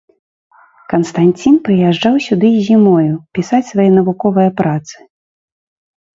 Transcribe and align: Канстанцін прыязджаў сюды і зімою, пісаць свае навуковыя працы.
Канстанцін 0.93 1.59
прыязджаў 1.67 2.15
сюды 2.29 2.47
і 2.61 2.65
зімою, 2.71 3.13
пісаць 3.39 3.63
свае 3.71 3.87
навуковыя 4.01 4.49
працы. 4.65 4.97